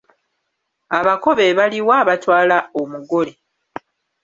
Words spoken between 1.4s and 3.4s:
baliwa abatwala omugole?